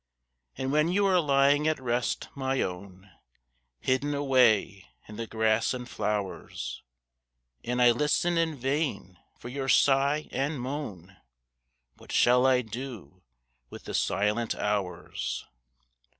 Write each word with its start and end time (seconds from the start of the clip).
And 0.57 0.71
when 0.71 0.87
you 0.87 1.05
are 1.05 1.19
lying 1.19 1.67
at 1.67 1.79
rest, 1.79 2.27
my 2.33 2.59
own, 2.59 3.11
Hidden 3.79 4.15
away 4.15 4.87
in 5.07 5.17
the 5.17 5.27
grass 5.27 5.75
and 5.75 5.87
flowers, 5.87 6.81
And 7.63 7.79
I 7.79 7.91
listen 7.91 8.35
in 8.35 8.55
vain 8.55 9.19
for 9.37 9.49
your 9.49 9.69
sigh 9.69 10.27
and 10.31 10.59
moan, 10.59 11.17
What 11.97 12.11
shall 12.11 12.47
I 12.47 12.63
do 12.63 13.21
with 13.69 13.83
the 13.83 13.93
silent 13.93 14.55
hours? 14.55 15.45